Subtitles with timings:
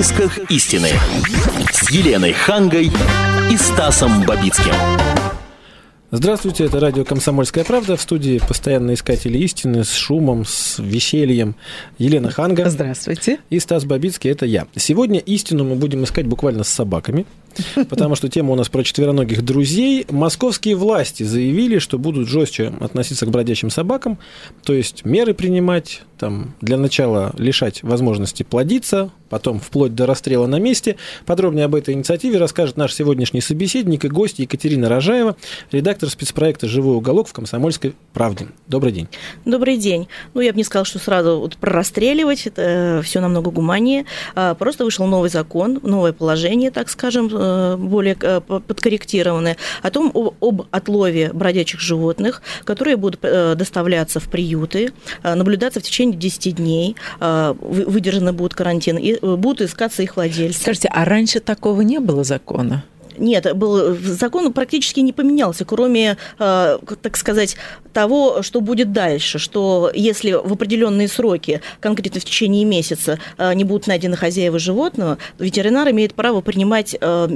[0.00, 0.88] поисках истины
[1.70, 2.90] с Еленой Хангой
[3.52, 4.72] и Стасом Бабицким.
[6.10, 7.98] Здравствуйте, это радио «Комсомольская правда».
[7.98, 11.54] В студии постоянно искатели истины с шумом, с весельем.
[11.98, 12.70] Елена Ханга.
[12.70, 13.40] Здравствуйте.
[13.50, 14.66] И Стас Бабицкий, это я.
[14.74, 17.26] Сегодня истину мы будем искать буквально с собаками,
[17.88, 20.06] потому что тема у нас про четвероногих друзей.
[20.10, 24.18] Московские власти заявили, что будут жестче относиться к бродячим собакам,
[24.62, 30.58] то есть меры принимать, там, для начала лишать возможности плодиться, потом вплоть до расстрела на
[30.58, 30.96] месте.
[31.24, 35.36] Подробнее об этой инициативе расскажет наш сегодняшний собеседник и гость Екатерина Рожаева,
[35.72, 38.48] редактор спецпроекта «Живой уголок» в «Комсомольской правде».
[38.66, 39.08] Добрый день.
[39.44, 40.08] Добрый день.
[40.34, 44.04] Ну, я бы не сказала, что сразу вот прорастреливать, это все намного гуманнее.
[44.34, 47.28] А, просто вышел новый закон, новое положение, так скажем,
[47.76, 55.80] более э, подкорректированное, о том, об отлове бродячих животных, которые будут доставляться в приюты, наблюдаться
[55.80, 60.60] в течение 10 дней, выдержаны будут карантин, и будут искаться их владельцы.
[60.60, 62.84] Скажите, а раньше такого не было закона?
[63.20, 67.56] Нет, был, закон практически не поменялся, кроме, э, так сказать,
[67.92, 73.64] того, что будет дальше, что если в определенные сроки, конкретно в течение месяца, э, не
[73.64, 77.28] будут найдены хозяева животного, ветеринар имеет право принимать э,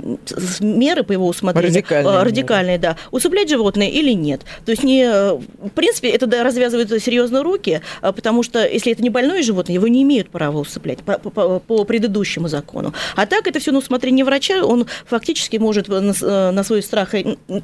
[0.61, 1.75] меры по его усмотрению.
[1.75, 2.23] Радикальные.
[2.23, 2.97] Радикальные, да.
[3.11, 4.41] Усыплять животное или нет.
[4.65, 9.43] То есть, не, в принципе, это развязывает серьезно руки, потому что если это не больное
[9.43, 12.95] животное, его не имеют права усыплять по, по, по предыдущему закону.
[13.17, 17.15] А так это все на усмотрение врача, он фактически может на, э, на свой страх,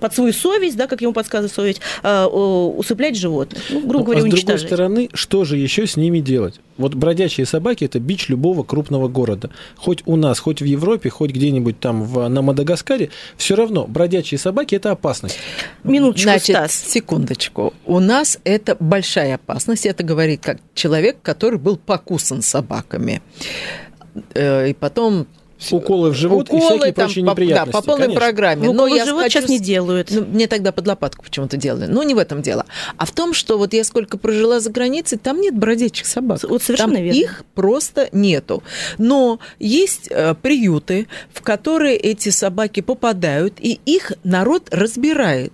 [0.00, 3.62] под свою совесть, да, как ему подсказывает совесть, э, усыплять животных.
[3.70, 6.61] Ну, грубо ну, говоря, а с другой стороны, что же еще с ними делать?
[6.81, 9.50] Вот бродячие собаки– это бич любого крупного города.
[9.77, 14.38] Хоть у нас, хоть в Европе, хоть где-нибудь там в, на Мадагаскаре, все равно бродячие
[14.38, 15.38] собаки– это опасность.
[15.84, 16.72] Минуточку, Значит, Стас.
[16.72, 17.75] секундочку.
[17.84, 19.84] У нас это большая опасность.
[19.84, 23.21] Это говорит как человек, который был покусан собаками.
[24.34, 25.27] Э, и потом
[25.71, 27.72] Уколы в живот Уколы, и всякие там, прочие по, неприятности.
[27.72, 28.21] Да, по полной конечно.
[28.21, 28.66] программе.
[28.66, 29.38] Но Уколы я в живот хочу...
[29.41, 30.10] сейчас не делают.
[30.10, 31.87] Ну, мне тогда под лопатку почему-то делали.
[31.87, 32.65] Но не в этом дело.
[32.97, 36.41] А в том, что вот я сколько прожила за границей, там нет бродячих собак.
[36.43, 37.19] Вот совершенно там верно.
[37.19, 38.62] их просто нету.
[38.98, 45.53] Но есть э, приюты, в которые эти собаки попадают, и их народ разбирает.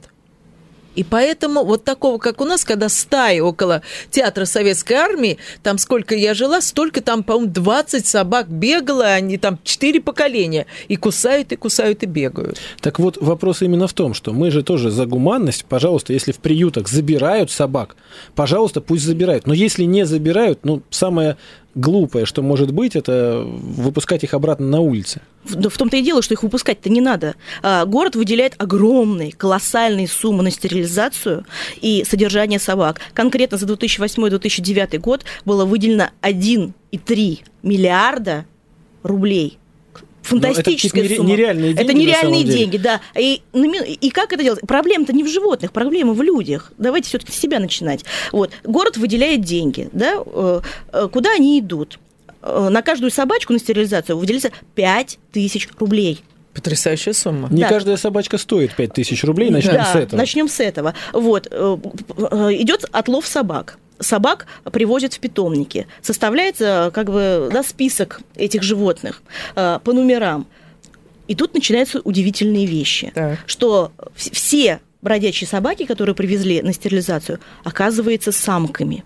[0.96, 6.14] И поэтому вот такого, как у нас, когда стаи около театра Советской Армии, там сколько
[6.14, 11.56] я жила, столько там, по-моему, 20 собак бегало, они там 4 поколения, и кусают, и
[11.56, 12.58] кусают, и бегают.
[12.80, 16.38] Так вот, вопрос именно в том, что мы же тоже за гуманность, пожалуйста, если в
[16.38, 17.96] приютах забирают собак,
[18.34, 19.46] пожалуйста, пусть забирают.
[19.46, 21.36] Но если не забирают, ну, самое
[21.76, 25.20] глупое, что может быть, это выпускать их обратно на улице.
[25.44, 27.36] В, в том-то и дело, что их выпускать-то не надо.
[27.62, 31.44] А, город выделяет огромные, колоссальные суммы на стерилизацию
[31.80, 33.00] и содержание собак.
[33.14, 38.46] Конкретно за 2008-2009 год было выделено 1,3 миллиарда
[39.02, 39.58] рублей
[40.26, 41.30] фантастическая это сумма.
[41.30, 43.00] Нереальные деньги, это нереальные деньги, да.
[43.18, 44.60] И, и как это делать?
[44.66, 46.72] Проблема-то не в животных, проблема в людях.
[46.78, 48.04] Давайте все-таки с себя начинать.
[48.32, 48.50] Вот.
[48.64, 50.60] Город выделяет деньги, да, э,
[50.92, 51.98] э, куда они идут?
[52.42, 56.22] Э, на каждую собачку на стерилизацию выделяется 5 тысяч рублей.
[56.54, 57.48] Потрясающая сумма.
[57.50, 57.68] Не да.
[57.68, 60.18] каждая собачка стоит 5 тысяч рублей, начнем да, с этого.
[60.18, 60.94] начнем с этого.
[61.12, 61.46] Вот.
[61.46, 65.86] Идет отлов собак собак привозят в питомники.
[66.02, 69.22] Составляется как бы да, список этих животных
[69.54, 70.46] э, по номерам.
[71.28, 73.38] И тут начинаются удивительные вещи, так.
[73.46, 79.04] что все бродячие собаки, которые привезли на стерилизацию, оказываются самками.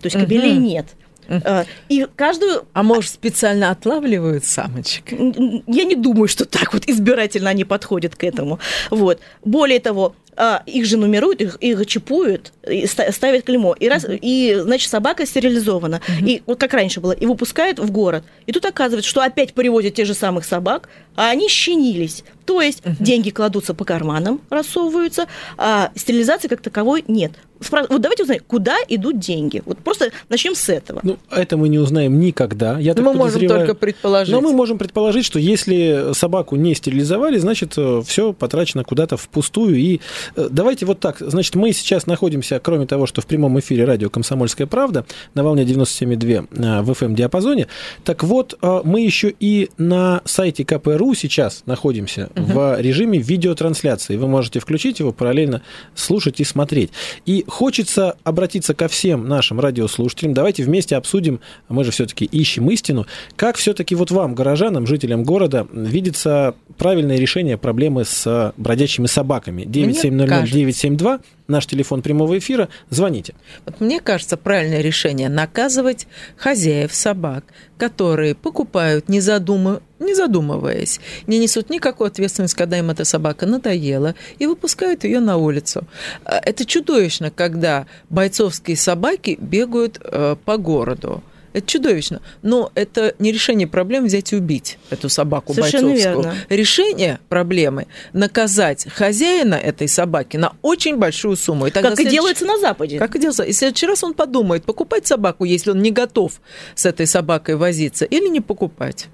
[0.00, 0.60] То есть кобелей угу.
[0.60, 0.86] нет.
[1.28, 2.64] Э, и каждую...
[2.72, 5.12] А может, специально отлавливают самочек?
[5.12, 8.58] Я не думаю, что так вот избирательно они подходят к этому.
[8.90, 9.20] Вот.
[9.44, 13.74] Более того, а, их же нумеруют, их, их чипуют, и ставят клеймо.
[13.78, 16.00] И, раз, и, значит, собака стерилизована.
[16.08, 16.26] Угу.
[16.26, 17.12] И вот как раньше было.
[17.12, 18.24] И выпускают в город.
[18.46, 22.24] И тут оказывается, что опять привозят тех же самых собак, а они щенились.
[22.50, 22.96] То есть угу.
[22.98, 27.30] деньги кладутся по карманам, рассовываются, а стерилизации как таковой нет.
[27.70, 29.62] Вот давайте узнаем, куда идут деньги.
[29.66, 31.00] Вот просто начнем с этого.
[31.02, 32.78] Ну, это мы не узнаем никогда.
[32.78, 34.32] Я мы можем только предположить.
[34.32, 39.76] Но мы можем предположить, что если собаку не стерилизовали, значит, э, все потрачено куда-то впустую.
[39.76, 40.00] И
[40.36, 41.18] э, давайте вот так.
[41.20, 45.04] Значит, мы сейчас находимся, кроме того, что в прямом эфире радио «Комсомольская правда»
[45.34, 47.66] на волне 97,2 э, в FM-диапазоне,
[48.04, 52.30] так вот, мы еще и на сайте КПРУ сейчас находимся.
[52.44, 54.16] В режиме видеотрансляции.
[54.16, 55.62] Вы можете включить его, параллельно
[55.94, 56.90] слушать и смотреть.
[57.26, 60.34] И хочется обратиться ко всем нашим радиослушателям.
[60.34, 63.06] Давайте вместе обсудим, мы же все-таки ищем истину,
[63.36, 69.62] как все-таки вот вам, горожанам, жителям города, видится правильное решение проблемы с бродячими собаками.
[69.62, 72.68] 9700972 наш телефон прямого эфира.
[72.88, 73.34] Звоните.
[73.66, 76.06] Вот мне кажется, правильное решение наказывать
[76.36, 77.44] хозяев собак,
[77.76, 84.14] которые покупают, не, задумы, не задумываясь, не несут никакой ответственности, когда им эта собака надоела,
[84.38, 85.86] и выпускают ее на улицу.
[86.24, 91.22] А, это чудовищно, когда бойцовские собаки бегают э, по городу.
[91.52, 92.22] Это чудовищно.
[92.42, 96.22] Но это не решение проблем взять и убить эту собаку Совершенно бойцовскую.
[96.24, 96.38] верно.
[96.48, 101.66] Решение проблемы наказать хозяина этой собаки на очень большую сумму.
[101.66, 102.98] И тогда Как и следующий- делается на Западе.
[102.98, 103.42] как и делается.
[103.42, 106.40] И в следующий раз он подумает, покупать собаку, если он не готов
[106.74, 109.08] с этой собакой возиться, или не покупать.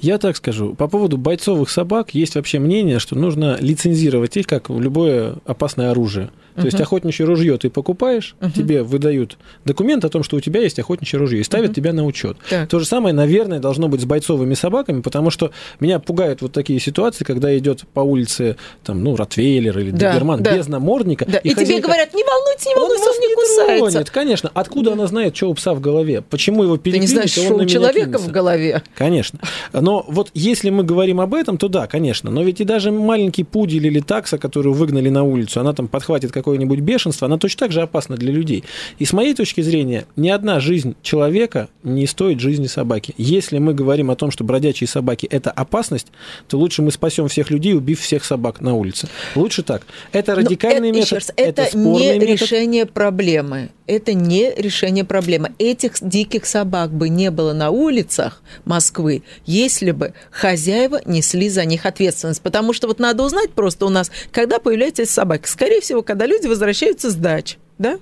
[0.00, 0.74] Я так скажу.
[0.74, 6.30] По поводу бойцовых собак есть вообще мнение, что нужно лицензировать их как любое опасное оружие.
[6.54, 9.36] То есть охотничье ружье ты покупаешь, тебе выдают
[9.66, 12.38] документ о том, что у тебя есть охотничье ружье, и ставят тебя на учет.
[12.48, 12.70] Так.
[12.70, 16.80] То же самое, наверное, должно быть с бойцовыми собаками, потому что меня пугают вот такие
[16.80, 20.56] ситуации, когда идет по улице там, ну, ротвейлер или Да, доберман да.
[20.56, 21.26] без намордника.
[21.26, 21.36] Да.
[21.38, 23.90] И, тебе хозяйка- говорят, не волнуйтесь, не он волнуйтесь, вас он не кусается.
[23.92, 24.50] тронет, конечно.
[24.54, 26.22] Откуда она знает, что у пса в голове?
[26.22, 28.82] Почему его Ты не знаешь, и он что у человека в голове.
[28.96, 29.40] Конечно.
[29.72, 32.30] Но вот если мы говорим об этом, то да, конечно.
[32.30, 36.32] Но ведь и даже маленький пудель или такса, которую выгнали на улицу, она там подхватит
[36.32, 38.64] какое-нибудь бешенство, она точно так же опасна для людей.
[38.98, 43.14] И с моей точки зрения, ни одна жизнь человека не стоит жизни собаки.
[43.16, 46.08] Если мы говорим о том, что бродячие собаки– это опасность,
[46.48, 49.08] то лучше мы спасем всех людей, убив всех собак на улице.
[49.34, 49.82] Лучше так.
[50.12, 52.28] Это Но радикальный это, метод, раз, это, это не метод.
[52.28, 53.70] решение проблемы.
[53.86, 55.52] Это не решение проблемы.
[55.58, 61.86] Этих диких собак бы не было на улицах Москвы, если бы хозяева несли за них
[61.86, 62.42] ответственность.
[62.42, 65.48] Потому что вот надо узнать просто у нас, когда появляются эти собаки.
[65.48, 67.98] Скорее всего, когда люди возвращаются с дач, да?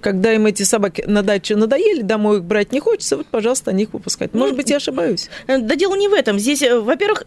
[0.00, 3.92] Когда им эти собаки на даче надоели, домой их брать не хочется, вот, пожалуйста, них
[3.92, 4.34] выпускать.
[4.34, 5.28] Может быть, я ошибаюсь.
[5.46, 6.38] Э, Да дело не в этом.
[6.38, 7.24] Здесь, э, во-первых,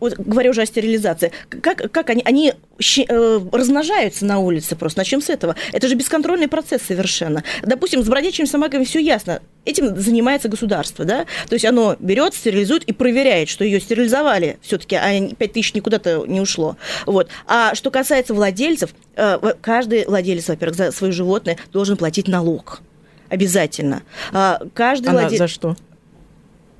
[0.00, 5.00] вот говоря уже о стерилизации, как, как они, они э, размножаются на улице просто.
[5.00, 5.56] Начнем с этого.
[5.72, 7.42] Это же бесконтрольный процесс совершенно.
[7.62, 9.40] Допустим, с бродячими собаками все ясно.
[9.64, 11.24] Этим занимается государство, да?
[11.48, 16.24] То есть оно берет, стерилизует и проверяет, что ее стерилизовали все-таки, а 5 тысяч никуда-то
[16.26, 16.76] не ушло.
[17.06, 17.28] Вот.
[17.46, 22.80] А что касается владельцев, э, каждый владелец, во-первых, за свое животное должен платить налог.
[23.28, 24.02] Обязательно.
[24.32, 25.38] А, Каждый Она владелец...
[25.38, 25.76] за что?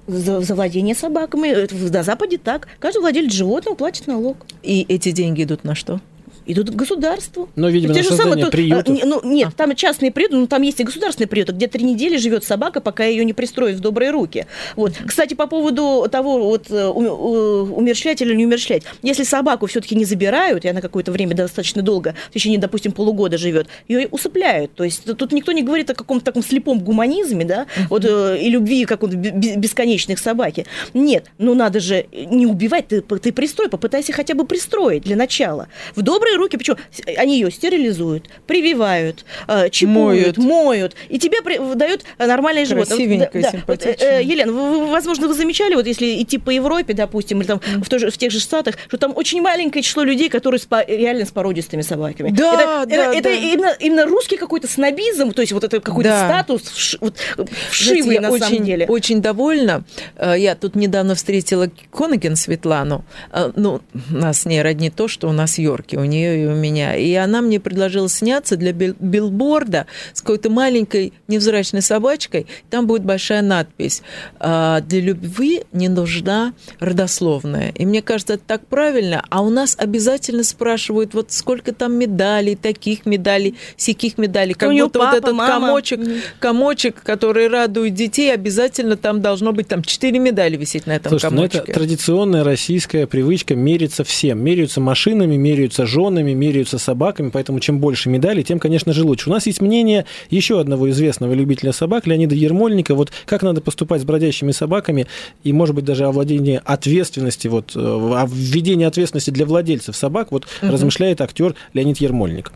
[0.08, 1.68] За, за владение собаками.
[1.90, 2.68] На Западе так.
[2.80, 4.38] Каждый владелец животного платит налог.
[4.62, 6.00] И эти деньги идут на что?
[6.46, 7.48] Идут к государству.
[7.56, 8.88] Но, видимо, Те на же создание самые, то- приютов.
[8.88, 11.84] а, не- ну, нет, там частные приюты, но там есть и государственные приюты, где три
[11.84, 14.46] недели живет собака, пока ее не пристроят в добрые руки.
[14.76, 14.92] Вот.
[15.06, 18.82] Кстати, по поводу того, вот, э, умерщвлять или не умерщвлять.
[19.02, 23.38] Если собаку все-таки не забирают, и она какое-то время достаточно долго, в течение, допустим, полугода
[23.38, 24.74] живет, ее усыпляют.
[24.74, 28.50] То есть тут никто не говорит о каком-то таком слепом гуманизме, да, вот, э, и
[28.50, 30.66] любви какой-то бе- бе- бесконечной к собаке.
[30.94, 35.68] Нет, ну надо же не убивать, ты, ты пристрой, попытайся хотя бы пристроить для начала.
[35.96, 36.76] В добрые руки, почему?
[37.16, 40.38] Они ее стерилизуют, прививают, э, чипуют, Моют.
[40.38, 42.96] моют, и тебе при- дают нормальное животное.
[42.96, 43.58] Вот, Красивенькое, да, да.
[43.66, 47.46] Вот, э, э, Елена, вы, возможно, вы замечали, вот если идти по Европе, допустим, или
[47.48, 50.60] там в, той же- в тех же Штатах, что там очень маленькое число людей, которые
[50.60, 52.30] с реально с породистыми собаками.
[52.30, 53.34] Да, это, да, это, это да.
[53.34, 56.26] именно, именно русский какой-то снобизм, то есть вот это какой-то Да.
[56.28, 58.86] статус вот, Знаете, вшивый я на очень, самом деле.
[58.86, 59.84] очень довольна.
[60.16, 63.04] Э, Я тут недавно встретила Конаген Светлану.
[63.32, 63.80] Э, Ну,
[64.10, 66.96] нас с ней родни то, что у нас Йорки, у нее и у меня.
[66.96, 72.46] И она мне предложила сняться для бил- билборда с какой-то маленькой невзрачной собачкой.
[72.70, 74.02] Там будет большая надпись.
[74.38, 77.70] «А, Для любви не нужна родословная.
[77.70, 79.24] И мне кажется, это так правильно.
[79.30, 84.54] А у нас обязательно спрашивают, вот сколько там медалей, таких медалей, сяких медалей.
[84.54, 85.66] Как У неё будто вот папа, этот мама.
[85.66, 86.00] комочек
[86.38, 91.34] комочек, который радует детей, обязательно там должно быть там четыре медали висеть на этом Слушайте,
[91.34, 91.58] ну комочке.
[91.58, 94.42] это традиционная российская привычка мериться всем.
[94.42, 99.30] Меряются машинами, меряются женами, меряются собаками, поэтому чем больше медалей, тем, конечно же, лучше.
[99.30, 104.02] У нас есть мнение еще одного известного любителя собак, Леонида Ермольника, вот как надо поступать
[104.02, 105.06] с бродящими собаками,
[105.44, 110.32] и, может быть, даже о владении ответственности, вот, э, о введении ответственности для владельцев собак,
[110.32, 112.52] вот размышляет актер Леонид Ермольник.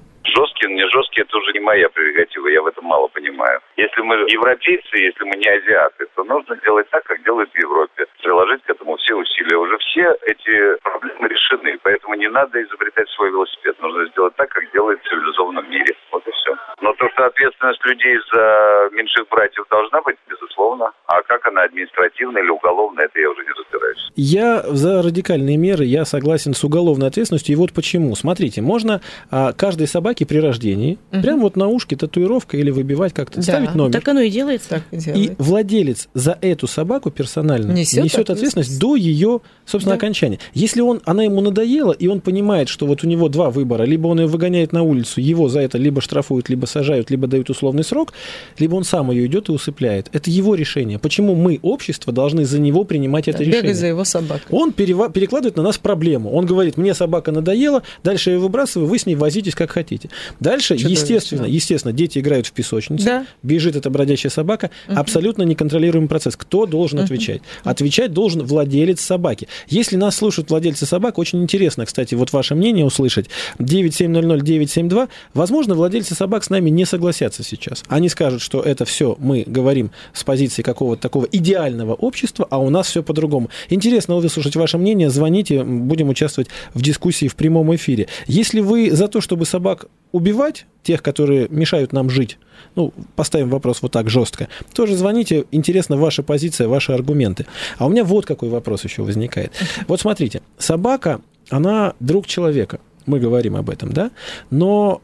[0.56, 3.60] Жесткий, не жесткий, это уже не моя прерогатива, я в этом мало понимаю.
[3.76, 8.06] Если мы европейцы, если мы не азиаты, то нужно делать так, как делают в Европе.
[8.22, 9.56] Приложить к этому все усилия.
[9.56, 13.76] Уже все эти проблемы решены, поэтому не надо изобретать свой велосипед.
[13.80, 15.94] Нужно сделать так, как делают в цивилизованном мире.
[16.10, 16.56] Вот и все.
[16.80, 20.92] Но то, что ответственность людей за меньших братьев должна быть, безусловно.
[21.06, 24.10] А как она административная или уголовная, это я уже не разбираюсь.
[24.16, 27.52] Я за радикальные меры, я согласен с уголовной ответственностью.
[27.52, 28.14] И вот почему.
[28.16, 31.22] Смотрите, можно а, каждой собаке при рождении угу.
[31.22, 33.42] прямо вот на ушке татуировка или выбивать как-то, да.
[33.42, 33.92] ставить номер.
[33.92, 34.68] Так оно и делается.
[34.68, 35.30] Так и, делает.
[35.30, 39.98] и владелец за эту собаку персонально несет, несет ответственность до ее, собственно, да.
[39.98, 40.40] окончания.
[40.54, 44.08] Если он, она ему надоела, и он понимает, что вот у него два выбора, либо
[44.08, 47.84] он ее выгоняет на улицу, его за это либо штрафуют, либо сажают, либо дают условный
[47.84, 48.12] срок,
[48.58, 50.08] либо он сам ее идет и усыпляет.
[50.12, 50.95] Это его решение.
[50.98, 53.74] Почему мы, общество, должны за него принимать это да, решение?
[53.74, 54.46] за его собакой.
[54.50, 56.32] Он перева- перекладывает на нас проблему.
[56.32, 60.10] Он говорит, мне собака надоела, дальше я ее выбрасываю, вы с ней возитесь как хотите.
[60.40, 63.26] Дальше, Что естественно, естественно, дети играют в песочнице, да.
[63.42, 64.98] бежит эта бродячая собака, угу.
[64.98, 66.36] абсолютно неконтролируемый процесс.
[66.36, 67.04] Кто должен угу.
[67.04, 67.42] отвечать?
[67.64, 69.48] Отвечать должен владелец собаки.
[69.68, 73.26] Если нас слушают владельцы собак, очень интересно, кстати, вот ваше мнение услышать.
[73.58, 75.08] 9700-972.
[75.34, 77.84] Возможно, владельцы собак с нами не согласятся сейчас.
[77.88, 82.70] Они скажут, что это все мы говорим с позиции какого-то такого идеального общества, а у
[82.70, 83.50] нас все по-другому.
[83.70, 85.10] Интересно выслушать ваше мнение.
[85.10, 88.06] Звоните, будем участвовать в дискуссии в прямом эфире.
[88.28, 92.38] Если вы за то, чтобы собак убивать, тех, которые мешают нам жить,
[92.76, 97.46] ну, поставим вопрос вот так жестко, тоже звоните, интересна ваша позиция, ваши аргументы.
[97.78, 99.50] А у меня вот какой вопрос еще возникает.
[99.88, 104.10] Вот смотрите, собака, она друг человека мы говорим об этом, да,
[104.50, 105.00] но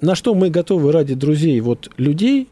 [0.00, 2.48] э, на что мы готовы ради друзей, вот людей,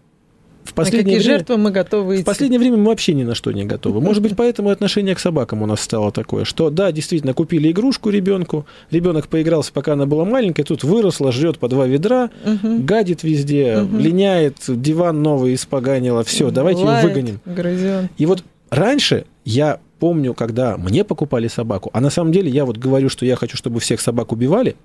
[0.65, 2.23] в последнее на какие время, жертвы мы готовы идти?
[2.23, 4.01] В последнее время мы вообще ни на что не готовы.
[4.01, 8.11] Может быть, поэтому отношение к собакам у нас стало такое, что да, действительно, купили игрушку
[8.11, 12.79] ребенку, ребенок поигрался, пока она была маленькая, тут выросла, жрет по два ведра, угу.
[12.81, 13.99] гадит везде, угу.
[13.99, 17.41] линяет, диван новый испоганила, все, давайте Лает, ее выгоним.
[17.45, 18.11] Грызет.
[18.17, 22.79] И вот раньше я помню, когда мне покупали собаку, а на самом деле я вот
[22.79, 24.77] говорю, что я хочу, чтобы всех собак убивали,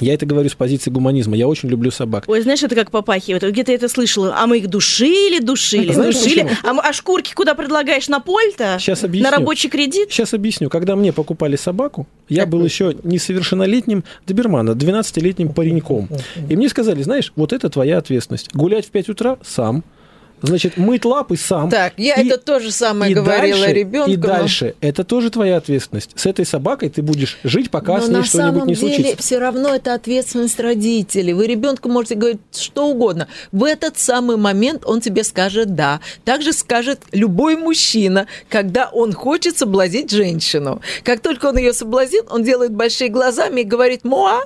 [0.00, 1.36] я это говорю с позиции гуманизма.
[1.36, 2.24] Я очень люблю собак.
[2.26, 3.42] Ой, знаешь, это как попахивает.
[3.42, 4.34] Где-то это слышала.
[4.36, 6.48] А мы их душили, душили, Знаешь, душили.
[6.62, 8.08] А, а шкурки куда предлагаешь?
[8.08, 8.78] На поль-то?
[8.78, 9.30] Сейчас объясню.
[9.30, 10.10] На рабочий кредит?
[10.10, 10.68] Сейчас объясню.
[10.68, 16.08] Когда мне покупали собаку, я был еще несовершеннолетним добермана, 12-летним пареньком.
[16.48, 18.54] И мне сказали, знаешь, вот это твоя ответственность.
[18.54, 19.84] Гулять в 5 утра сам–
[20.42, 21.70] Значит, мыть лапы сам.
[21.70, 24.10] Так, я и, это тоже самое говорила ребенку.
[24.10, 24.26] И но...
[24.26, 26.10] дальше, это тоже твоя ответственность.
[26.14, 29.02] С этой собакой ты будешь жить, пока но с ней что-нибудь не случится.
[29.02, 31.32] деле все равно это ответственность родителей.
[31.32, 33.28] Вы ребенку можете говорить что угодно.
[33.52, 36.00] В этот самый момент он тебе скажет «да».
[36.24, 40.80] Также скажет любой мужчина, когда он хочет соблазнить женщину.
[41.04, 44.40] Как только он ее соблазнит, он делает большие глазами и говорит «моа».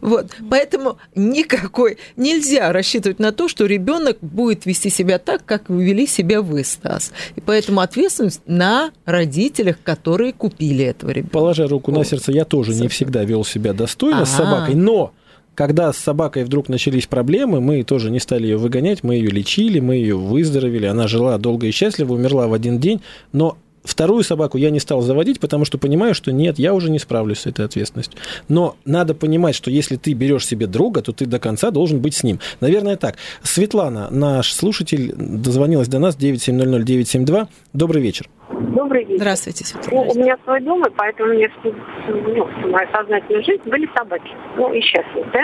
[0.00, 0.26] Вот.
[0.50, 6.06] Поэтому никакой нельзя рассчитывать на то, что ребенок будет вести себя так, так, как вели
[6.06, 7.12] себя вы, Стас.
[7.36, 11.32] И поэтому ответственность на родителях, которые купили этого ребенка.
[11.32, 14.26] Положа руку на сердце, я тоже не всегда вел себя достойно А-а-а.
[14.26, 15.12] с собакой, но
[15.54, 19.80] когда с собакой вдруг начались проблемы, мы тоже не стали ее выгонять, мы ее лечили,
[19.80, 23.00] мы ее выздоровели, она жила долго и счастливо, умерла в один день,
[23.32, 26.98] но Вторую собаку я не стал заводить, потому что понимаю, что нет, я уже не
[26.98, 28.18] справлюсь с этой ответственностью.
[28.48, 32.14] Но надо понимать, что если ты берешь себе друга, то ты до конца должен быть
[32.14, 32.38] с ним.
[32.60, 33.16] Наверное, так.
[33.42, 37.48] Светлана, наш слушатель, дозвонилась до нас 9700-972.
[37.72, 38.28] Добрый вечер.
[38.52, 39.22] Добрый вечер.
[39.22, 40.04] Здравствуйте, Светлана.
[40.04, 44.30] Ну, у меня свой дом, и поэтому у меня ну, моя сознательная жизнь были собаки.
[44.56, 45.42] Ну, и сейчас есть, да?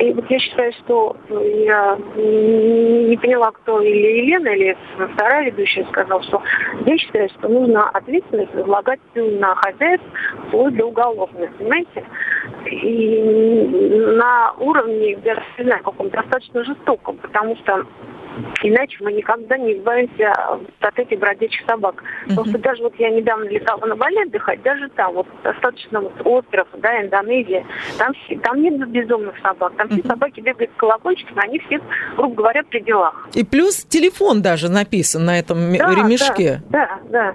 [0.00, 4.76] И вот я считаю, что я не поняла, кто или Елена, или
[5.14, 6.42] вторая ведущая сказала, что
[6.84, 10.00] я считаю, что нужно ответственность возлагать на хозяев
[10.48, 12.04] вплоть до уголовных, понимаете?
[12.70, 13.22] И
[14.16, 17.86] на уровне, даже не знаю, каком достаточно жестоком, потому что
[18.62, 20.32] Иначе мы никогда не избавимся
[20.80, 21.96] от этих бродячих собак.
[22.02, 22.28] Mm-hmm.
[22.28, 26.12] Потому что даже вот я недавно летала на Бали отдыхать, даже там, вот достаточно вот
[26.24, 27.64] остров, да, Индонезия,
[27.98, 29.72] там, там нет безумных собак.
[29.76, 30.00] Там mm-hmm.
[30.00, 31.80] все собаки бегают с колокольчиками, они все,
[32.16, 33.28] грубо говоря, при делах.
[33.34, 36.62] И плюс телефон даже написан на этом да, ремешке.
[36.68, 37.34] Да, да,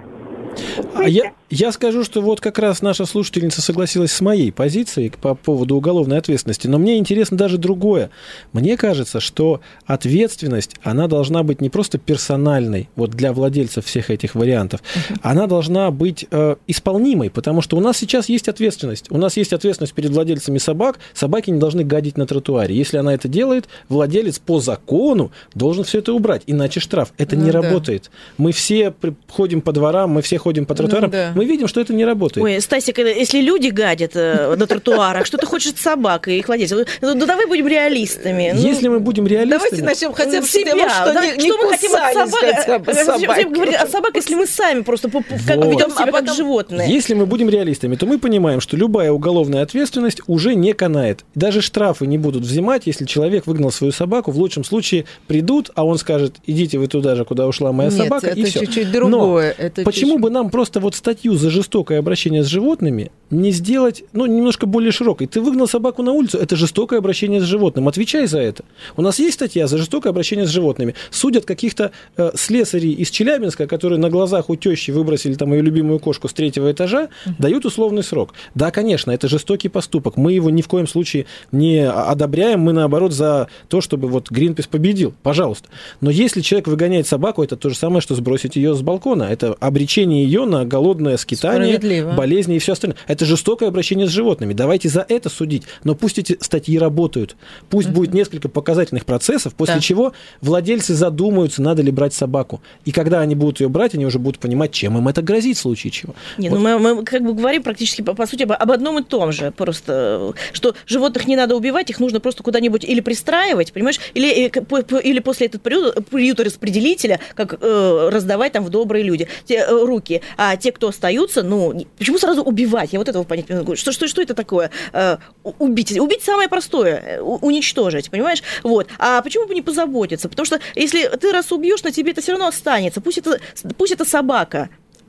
[0.94, 5.34] А я, я скажу, что вот как раз наша слушательница согласилась с моей позицией по
[5.34, 8.10] поводу уголовной ответственности, но мне интересно даже другое.
[8.52, 14.34] Мне кажется, что ответственность, она должна быть не просто персональной, вот для владельцев всех этих
[14.34, 15.18] вариантов, uh-huh.
[15.22, 19.06] она должна быть э, исполнимой, потому что у нас сейчас есть ответственность.
[19.10, 20.98] У нас есть ответственность перед владельцами собак.
[21.14, 22.74] Собаки не должны гадить на тротуаре.
[22.74, 27.12] Если она это делает, владелец по закону должен все это убрать, иначе штраф.
[27.18, 27.62] Это ну, не да.
[27.62, 28.10] работает.
[28.36, 28.92] Мы все
[29.28, 31.10] ходим по дворам, мы все ходим по тротуарам.
[31.10, 32.42] Ну, да Мы видим, что это не работает.
[32.44, 36.48] Ой, Стасик, э, если люди гадят э, на тротуарах, что ты хочешь с собакой их
[36.48, 36.88] владельцев?
[37.02, 38.52] Ну, ну, давай будем реалистами.
[38.54, 39.58] Ну, Если мы будем реалистами...
[39.60, 41.26] Давайте начнем хотя бы с себя, того, что да?
[41.26, 43.88] не, не что мы хотим от собак?
[43.90, 45.66] собаках, если мы сами просто по- по- как Вот.
[45.66, 46.90] ведем себя А как потом- животные?
[46.90, 51.24] Если мы будем реалистами, то мы понимаем, что любая уголовная ответственность уже не канает.
[51.34, 54.30] Даже штрафы не будут взимать, если человек выгнал свою собаку.
[54.30, 57.98] В лучшем случае придут, а он скажет, идите вы туда же, куда ушла моя Нет,
[58.04, 58.60] собака, это и все.
[58.60, 59.54] чуть-чуть другое.
[59.58, 64.04] Это Почему чуть-чуть- бы нам просто вот статью за жестокое обращение с животными не сделать,
[64.12, 65.26] ну, немножко более широкой?
[65.26, 67.88] Ты выгнал собаку на улицу, это жестокое обращение с животным.
[67.88, 68.64] Отвечай за это.
[68.96, 70.94] У нас есть статья за жестокое обращение с животными.
[71.10, 75.98] Судят каких-то э, слесарей из Челябинска, которые на глазах у тещи выбросили там ее любимую
[75.98, 78.34] кошку с третьего этажа, дают условный срок.
[78.54, 80.16] Да, конечно, это жестокий поступок.
[80.16, 82.60] Мы его ни в коем случае не одобряем.
[82.60, 85.14] Мы, наоборот, за то, чтобы вот Гринпис победил.
[85.22, 85.68] Пожалуйста.
[86.00, 89.24] Но если человек выгоняет собаку, это то же самое, что сбросить ее с балкона.
[89.24, 91.78] Это обречение ее на голодное скитание,
[92.14, 92.96] болезни и все остальное.
[93.16, 94.52] Это жестокое обращение с животными.
[94.52, 95.62] Давайте за это судить.
[95.84, 97.34] Но пусть эти статьи работают.
[97.70, 99.80] Пусть будет несколько показательных процессов, после Да.
[99.80, 102.60] чего владельцы задумаются, надо ли брать собаку.
[102.84, 105.60] И когда они будут ее брать, они уже будут понимать, чем им это грозит в
[105.60, 106.14] случае чего.
[106.36, 106.58] Не, Вот.
[106.58, 109.32] ну мы, мы как бы говорим практически по, по сути об, об одном и том
[109.32, 114.48] же, просто что животных не надо убивать, их нужно просто куда-нибудь или пристраивать, понимаешь, или
[114.48, 119.54] э, или после этого приюта, приюта распределителя, как э, раздавать там в добрые люди те,
[119.66, 122.92] э, руки, а те, кто остаются, ну почему сразу убивать?
[122.92, 123.46] Я вот этого понять.
[123.78, 124.70] Что что что это такое?
[124.92, 128.42] Э, убить, убить самое простое, э, уничтожить, понимаешь?
[128.62, 128.88] Вот.
[128.98, 130.28] А почему бы не позаботиться?
[130.28, 133.00] Потому что если ты раз убьешь, на тебе это все равно останется.
[133.00, 133.40] Пусть это
[133.76, 134.68] пусть это собака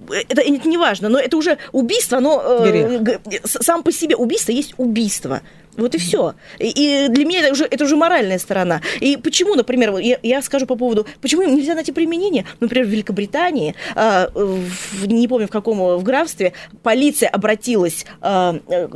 [0.09, 4.73] это, это не важно, но это уже убийство, оно э, сам по себе убийство есть
[4.77, 5.41] убийство.
[5.77, 6.33] Вот и все.
[6.57, 8.81] И, и для меня это уже, это уже моральная сторона.
[8.99, 12.45] И почему, например, я, я скажу по поводу, почему им нельзя найти применение?
[12.59, 18.87] Например, в Великобритании, а, в- не помню в каком в графстве, полиция обратилась, а, э,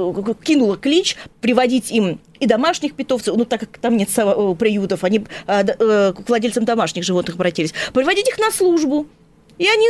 [0.43, 5.24] кинула клич приводить им и домашних питомцев, ну так как там нет э, приютов, они
[5.46, 9.05] а, э, к владельцам домашних животных обратились, приводить их на службу.
[9.60, 9.88] И они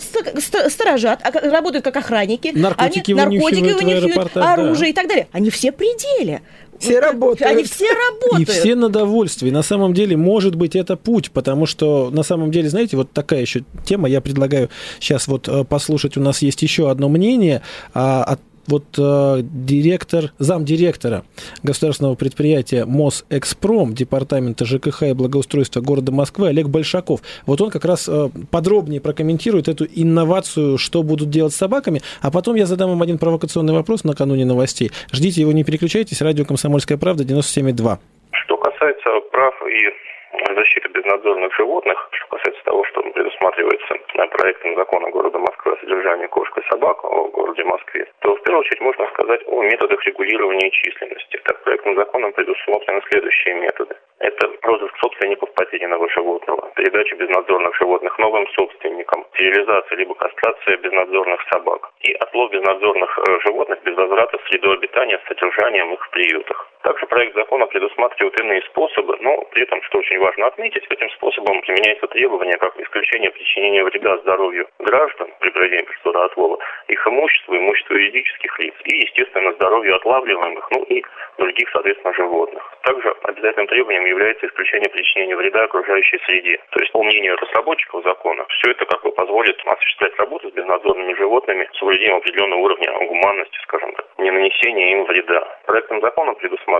[0.00, 2.52] сторожат, а работают как охранники.
[2.54, 4.52] Наркотики они, наркотики вынюхивают аэропортах, да.
[4.54, 5.28] оружие и так далее.
[5.32, 6.42] Они все при деле.
[6.78, 7.50] Все работают.
[7.50, 8.48] Они все И работают.
[8.48, 9.50] все на довольстве.
[9.50, 13.40] На самом деле, может быть, это путь, потому что, на самом деле, знаете, вот такая
[13.40, 17.62] еще тема, я предлагаю сейчас вот э, послушать, у нас есть еще одно мнение
[17.94, 21.24] а, от вот э, директор, замдиректора
[21.62, 27.20] государственного предприятия Мосэкспром, департамента ЖКХ и благоустройства города Москвы Олег Большаков.
[27.46, 32.30] Вот он как раз э, подробнее прокомментирует эту инновацию, что будут делать с собаками, а
[32.30, 34.90] потом я задам им один провокационный вопрос накануне новостей.
[35.12, 36.22] Ждите его, не переключайтесь.
[36.22, 37.98] Радио «Комсомольская правда» 97,2.
[38.32, 40.07] Что касается прав и
[40.54, 46.26] защиты безнадзорных животных, что касается того, что предусматривается э, проектом закона города Москвы о содержании
[46.26, 50.70] кошек и собак в городе Москве, то в первую очередь можно сказать о методах регулирования
[50.70, 51.40] численности.
[51.44, 53.96] Так, проектом закона предусмотрены следующие методы.
[54.18, 61.90] Это розыск собственников потерянного животного, передача безнадзорных животных новым собственникам, стерилизация либо кастрация безнадзорных собак
[62.00, 66.68] и отлов безнадзорных э, животных без возврата в среду обитания с содержанием их в приютах.
[66.88, 71.60] Также проект закона предусматривает иные способы, но при этом, что очень важно отметить, этим способом
[71.60, 77.94] применяется требование как исключение причинения вреда здоровью граждан при проведении процедуры отлова, их имуществу, имуществу
[77.94, 81.04] юридических лиц и, естественно, здоровью отлавливаемых, ну и
[81.36, 82.62] других, соответственно, животных.
[82.84, 86.58] Также обязательным требованием является исключение причинения вреда окружающей среде.
[86.70, 91.12] То есть, по мнению разработчиков закона, все это как бы позволит осуществлять работу с безнадзорными
[91.12, 95.58] животными с соблюдением определенного уровня гуманности, скажем так, не нанесения им вреда.
[95.66, 96.77] Проектом закона предусматривается,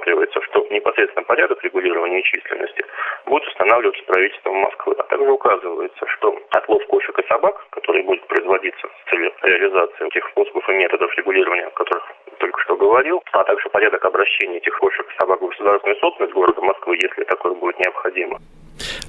[0.49, 2.85] что непосредственно порядок регулирования численности
[3.27, 8.87] будет устанавливаться правительством Москвы, а также указывается, что отлов кошек и собак, который будет производиться
[8.89, 12.05] с целью реализации тех способов и методов регулирования, о которых
[12.39, 16.61] только что говорил, а также порядок обращения этих кошек и собак в государственную собственность города
[16.61, 18.39] Москвы, если такое будет необходимо.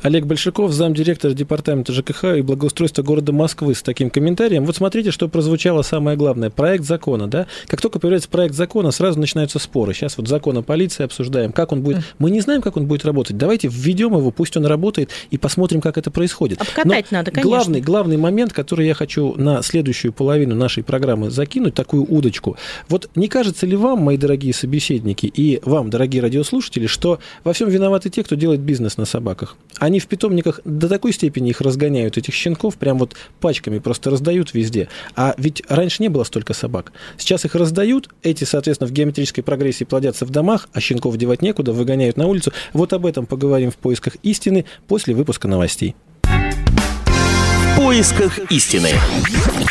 [0.02, 4.66] Олег Большаков, замдиректора департамента ЖКХ и благоустройства города Москвы с таким комментарием.
[4.66, 6.50] Вот смотрите, что прозвучало самое главное.
[6.50, 7.48] Проект закона, да?
[7.68, 9.94] Как только появляется проект закона, сразу начинаются споры.
[9.94, 12.04] Сейчас вот закон о полиции обсуждаем, как он будет.
[12.18, 13.38] Мы не знаем, как он будет работать.
[13.38, 16.62] Давайте введем его, пусть он работает, и посмотрим, как это происходит.
[16.62, 17.50] Обкатать Но надо, конечно.
[17.50, 22.58] Главный, главный момент, который я хочу на следующую половину нашей программы закинуть, такую удочку.
[22.88, 27.70] Вот не кажется ли вам, мои дорогие собеседники, и вам, дорогие радиослушатели, что во всем
[27.70, 29.58] виноваты те, кто делает бизнес на собаках?
[29.80, 34.54] Они в питомниках до такой степени их разгоняют, этих щенков, прям вот пачками просто раздают
[34.54, 34.90] везде.
[35.16, 36.92] А ведь раньше не было столько собак.
[37.18, 41.72] Сейчас их раздают, эти, соответственно, в геометрической прогрессии плодятся в домах, а щенков девать некуда,
[41.72, 42.52] выгоняют на улицу.
[42.74, 45.96] Вот об этом поговорим в поисках истины после выпуска новостей.
[46.24, 48.90] В поисках истины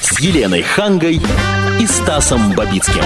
[0.01, 1.21] с Еленой Хангой
[1.81, 3.05] и Стасом Бабицким.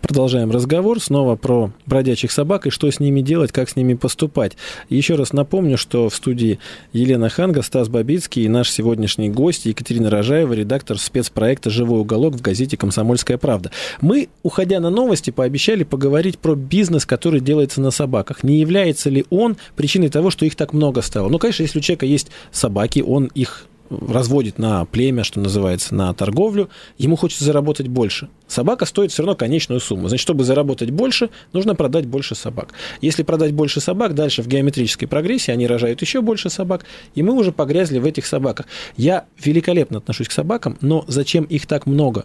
[0.00, 4.56] Продолжаем разговор снова про бродячих собак и что с ними делать, как с ними поступать.
[4.88, 6.58] Еще раз напомню, что в студии
[6.92, 12.40] Елена Ханга, Стас Бабицкий и наш сегодняшний гость Екатерина Рожаева, редактор спецпроекта «Живой уголок» в
[12.40, 13.70] газете «Комсомольская правда».
[14.00, 18.42] Мы, уходя на новости, пообещали поговорить про бизнес, который делается на собаках.
[18.42, 21.28] Не является ли он причиной того, что их так много стало?
[21.28, 26.12] Ну, конечно, если у человека есть собаки, он их разводит на племя, что называется, на
[26.14, 28.28] торговлю, ему хочется заработать больше.
[28.46, 30.08] Собака стоит все равно конечную сумму.
[30.08, 32.70] Значит, чтобы заработать больше, нужно продать больше собак.
[33.00, 37.32] Если продать больше собак, дальше в геометрической прогрессии они рожают еще больше собак, и мы
[37.32, 38.66] уже погрязли в этих собаках.
[38.96, 42.24] Я великолепно отношусь к собакам, но зачем их так много?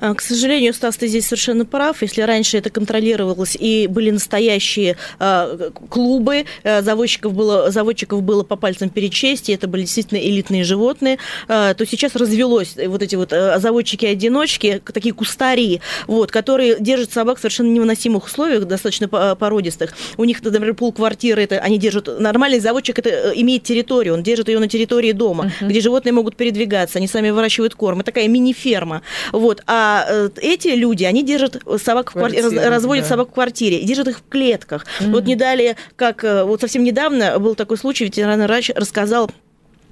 [0.00, 2.02] А, к сожалению, Стас, ты здесь совершенно прав.
[2.02, 8.56] Если раньше это контролировалось и были настоящие э, клубы, э, заводчиков, было, заводчиков было по
[8.56, 13.30] пальцам перечесть, и это были действительно элитные животные, э, то сейчас развелось вот эти вот
[13.30, 19.94] заводчики-одиночки, такие кустари, вот, которые держат собак в совершенно невыносимых условиях, достаточно породистых.
[20.16, 22.20] У них, например, пул квартиры, это они держат...
[22.20, 25.68] Нормальный заводчик это имеет территорию, он держит ее на территории дома, uh-huh.
[25.68, 28.00] где животные могут передвигаться, они сами выращивают корм.
[28.00, 29.02] Это такая мини-ферма.
[29.32, 29.59] Вот.
[29.66, 33.08] А э, эти люди, они держат собак в квартире, разводят да.
[33.08, 34.86] собак в квартире, держат их в клетках.
[35.00, 35.10] Mm-hmm.
[35.12, 39.30] Вот не далее, как э, вот совсем недавно был такой случай, ветеринарный врач рассказал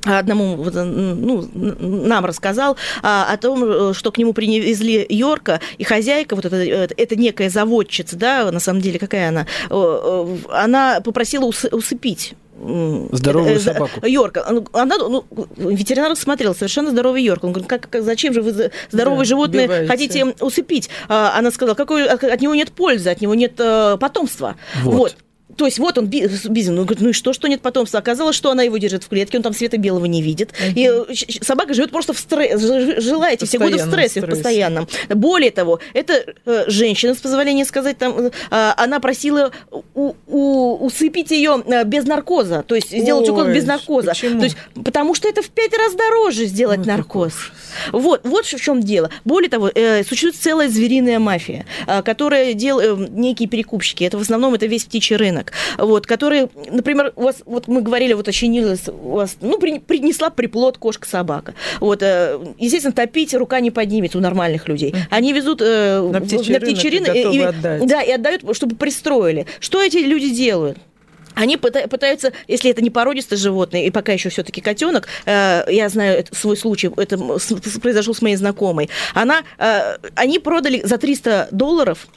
[0.04, 6.36] одному э, ну, нам рассказал а, о том, что к нему привезли Йорка, и хозяйка,
[6.36, 9.46] вот это, это некая заводчица, да, на самом деле, какая она,
[10.50, 12.34] она попросила усыпить
[13.12, 14.04] Здоровую э, собаку.
[14.04, 14.44] Йорка.
[14.72, 15.24] Она, ну,
[15.56, 17.44] ветеринар смотрел, совершенно здоровый Йорк.
[17.44, 19.88] Он говорит, как, как, зачем же вы здоровое да, животное убиваете.
[19.88, 20.90] хотите усыпить?
[21.08, 24.56] А, она сказала, какой, от него нет пользы, от него нет э, потомства.
[24.82, 24.94] Вот.
[24.94, 25.16] вот.
[25.58, 27.98] То есть вот он Бизин, он говорит, ну и что, что нет потомства?
[27.98, 30.52] Оказалось, что она его держит в клетке, он там света белого не видит.
[30.52, 30.72] Uh-huh.
[30.76, 34.86] И э, собака живет просто в стрессе, желаете все годы в стрессе, в постоянном.
[35.08, 39.50] Более того, это э, женщина, с позволения сказать, там, э, она просила
[39.94, 44.10] у, у, усыпить ее без наркоза, то есть сделать Ой, укол без наркоза.
[44.10, 44.38] Почему?
[44.38, 47.32] То есть, потому что это в пять раз дороже сделать Ой, наркоз.
[47.90, 49.10] Вот, вот в чем дело.
[49.24, 49.72] Более того,
[50.08, 51.66] существует целая звериная мафия,
[52.04, 54.04] которая делает некие перекупщики.
[54.04, 57.82] Это в основном это весь птичий рынок рынок, вот, которые, например, у вас, вот мы
[57.82, 61.54] говорили, вот ощенилась у вас, ну, при, принесла приплод кошка-собака.
[61.80, 64.94] Вот, э, естественно, топить рука не поднимется у нормальных людей.
[65.10, 68.76] Они везут э, на птичий, на птичий рынок, рынок и, и, да, и отдают, чтобы
[68.76, 69.46] пристроили.
[69.60, 70.78] Что эти люди делают?
[71.34, 76.24] они пытаются, если это не породистое животное, и пока еще все-таки котенок, э, я знаю
[76.32, 77.16] свой случай, это
[77.80, 82.08] произошел с моей знакомой, она, э, они продали за 300 долларов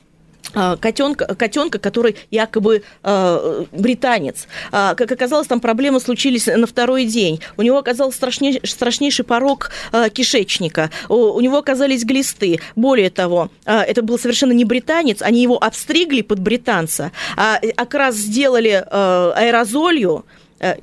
[0.53, 4.47] котенка, котенка, который якобы э, британец.
[4.71, 7.41] А, как оказалось, там проблемы случились на второй день.
[7.57, 10.89] У него оказался страшней, страшнейший порог э, кишечника.
[11.09, 12.59] У, у него оказались глисты.
[12.75, 18.15] Более того, э, это был совершенно не британец, они его обстригли под британца, а окрас
[18.15, 20.25] сделали э, аэрозолью,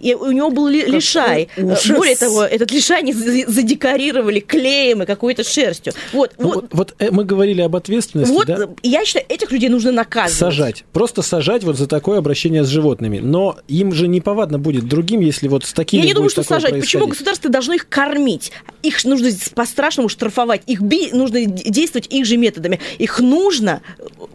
[0.00, 1.48] и у него был лишай.
[1.56, 1.86] Э, ужас.
[1.88, 5.92] Более того, этот лишай они задекорировали клеем и какой-то шерстью.
[6.12, 6.66] Вот, ну, вот.
[6.72, 8.32] вот э, мы говорили об ответственности.
[8.32, 8.68] Вот, да?
[8.82, 10.38] я считаю, этих людей нужно наказывать.
[10.38, 10.84] Сажать.
[10.92, 13.18] Просто сажать вот за такое обращение с животными.
[13.18, 16.78] Но им же неповадно будет другим, если вот с такими Я не думаю, что сажать.
[16.78, 18.52] Почему государство должно их кормить?
[18.82, 20.62] Их нужно по-страшному штрафовать.
[20.66, 21.10] Их би...
[21.12, 22.80] нужно действовать их же методами.
[22.98, 23.80] Их нужно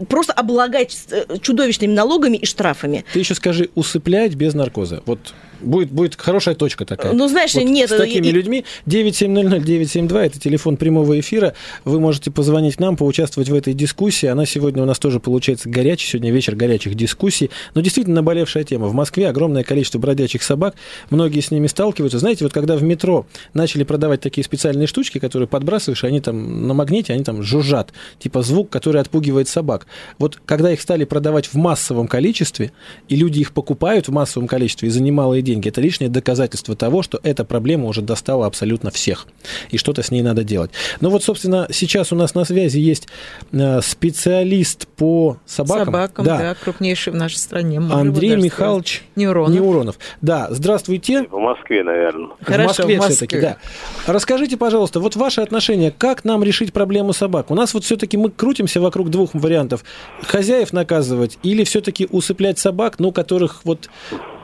[0.08, 0.98] просто облагать
[1.42, 3.04] чудовищными налогами и штрафами.
[3.12, 5.04] Ты еще скажи, усыплять без наркоза.
[5.06, 5.33] Вот
[5.64, 7.14] Будет, будет хорошая точка такая.
[7.14, 7.90] Ну, знаешь, вот нет.
[7.90, 8.32] С такими и...
[8.32, 11.54] людьми 9700-972, это телефон прямого эфира.
[11.86, 14.28] Вы можете позвонить нам, поучаствовать в этой дискуссии.
[14.28, 16.12] Она сегодня у нас тоже получается горячая.
[16.12, 17.50] Сегодня вечер горячих дискуссий.
[17.76, 18.88] Но действительно наболевшая тема.
[18.88, 20.76] В Москве огромное количество бродячих собак.
[21.10, 22.20] Многие с ними сталкиваются.
[22.20, 26.74] Знаете, вот когда в метро начали продавать такие специальные штучки, которые подбрасываешь, они там на
[26.74, 27.94] магните, они там жужжат.
[28.20, 29.88] Типа звук, который отпугивает собак.
[30.20, 32.72] Вот когда их стали продавать в массовом количестве,
[33.08, 35.70] и люди их покупают в массовом количестве из-за немалые деньги, деньги.
[35.70, 39.28] Это лишнее доказательство того, что эта проблема уже достала абсолютно всех,
[39.70, 40.72] и что-то с ней надо делать.
[41.00, 43.08] Ну вот, собственно, сейчас у нас на связи есть
[43.52, 45.86] э, специалист по собакам.
[45.86, 47.78] Собакам, да, да крупнейший в нашей стране.
[47.78, 49.54] Андрей Михайлович Неуронов.
[49.54, 50.00] Неуронов.
[50.22, 51.28] Да, здравствуйте.
[51.30, 52.30] В Москве, наверное.
[52.42, 53.16] Хорошо, в Москве, в Москве.
[53.16, 53.58] все-таки, да.
[54.08, 57.52] Расскажите, пожалуйста, вот ваше отношение, как нам решить проблему собак?
[57.52, 59.84] У нас вот все-таки мы крутимся вокруг двух вариантов.
[60.24, 63.90] Хозяев наказывать или все-таки усыплять собак, ну, которых вот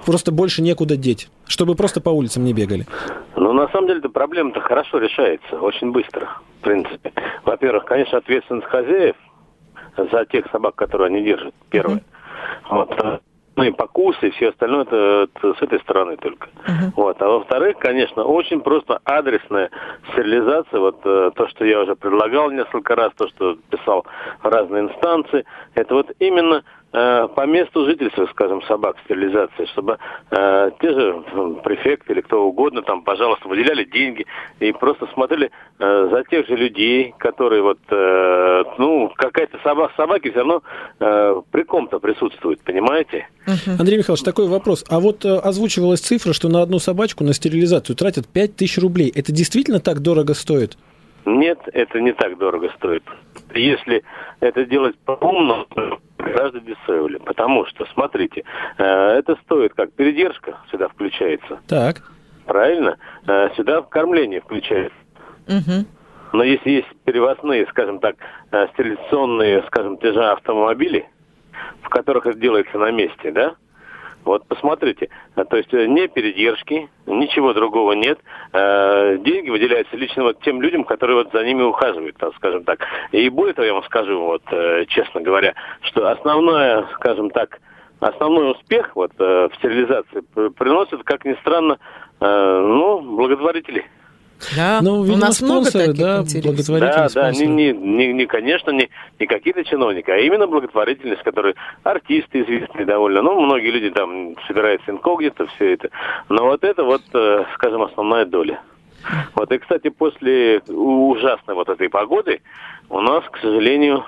[0.06, 2.86] просто больше некуда деть, чтобы просто по улицам не бегали?
[3.36, 7.14] Ну, на самом деле, эта проблема-то хорошо решается, очень быстро, в принципе.
[7.44, 9.16] Во-первых, конечно, ответственность хозяев
[9.98, 11.98] за тех собак, которые они держат, первое.
[11.98, 12.02] Mm-hmm.
[12.70, 13.22] Вот.
[13.60, 16.48] ну и покусы, и все остальное это, это с этой стороны только.
[16.66, 16.94] Мгм.
[16.96, 17.22] Вот.
[17.22, 19.70] А во-вторых, конечно, очень просто адресная
[20.12, 24.06] стерилизация, вот э, то, что я уже предлагал несколько раз, то, что писал
[24.42, 29.98] в разные инстанции, это вот именно по месту жительства, скажем, собак стерилизация, чтобы
[30.32, 34.26] э, те же м, префекты или кто угодно там, пожалуйста, выделяли деньги
[34.60, 40.30] и просто смотрели э, за тех же людей, которые вот, э, ну, какая-то собака, собаки
[40.30, 40.64] все равно
[41.00, 43.28] э, при ком-то присутствуют, понимаете?
[43.68, 44.84] Андрей Михайлович, такой вопрос.
[44.90, 49.12] А вот э, озвучивалась цифра, что на одну собачку на стерилизацию тратят 5000 рублей.
[49.16, 50.78] Это действительно так дорого стоит?
[51.26, 53.04] Нет, это не так дорого стоит.
[53.54, 54.04] Если
[54.40, 55.68] это делать по-умному,
[56.24, 57.20] гораздо дешевле.
[57.20, 58.44] Потому что, смотрите,
[58.78, 62.02] э, это стоит как передержка сюда включается, Так.
[62.46, 62.98] правильно?
[63.28, 64.98] Э, Сюда кормление включается.
[65.48, 65.88] Мгм.
[66.34, 68.16] Но если есть перевозные, скажем так,
[68.52, 71.10] э, стерилизационные, скажем, те же автомобили,
[71.82, 73.56] в которых это делается на месте, да?
[74.30, 78.20] Вот посмотрите, э, то есть э, не передержки, ничего другого нет.
[78.54, 82.80] Э, Деньги выделяются лично вот тем людям, которые вот за ними ухаживают, так скажем так.
[83.12, 84.44] И более того, я вам скажу, вот
[84.90, 87.60] честно говоря, что основное, скажем так,
[88.02, 91.80] основной успех вот в стерилизации п- приносят, как ни странно,
[92.22, 93.84] ну, благотворители.
[94.56, 97.48] Да, Ну, у видимо, нас много спонсоры, таких да, благотворители, Да, да, не, спонсоры.
[97.48, 103.22] не, не, не, конечно, не, не какие-то чиновники, а именно благотворительность, которые артисты известные довольно.
[103.22, 105.90] Ну, многие люди там собираются инкогнито, все это.
[106.30, 108.62] Но вот это вот, э, скажем, основная доля.
[109.36, 112.42] Вот, и, кстати, после у- ужасной вот этой погоды
[112.90, 114.04] у нас, к сожалению,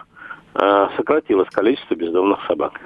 [0.53, 2.79] э, сократилось количество бездомных собак.